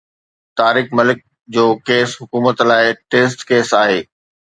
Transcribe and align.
طارق 0.59 0.87
ملڪ 0.99 1.19
جو 1.57 1.65
ڪيس 1.89 2.15
حڪومت 2.21 2.61
لاءِ 2.71 2.95
ٽيسٽ 3.11 3.39
ڪيس 3.51 3.69
آهي. 3.83 4.01